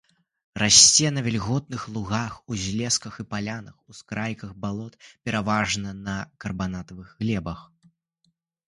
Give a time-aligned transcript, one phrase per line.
[0.61, 4.93] Расце на вільготных лугах, узлесках і палянах, ускрайках балот,
[5.29, 7.59] пераважна на карбанатных глебах.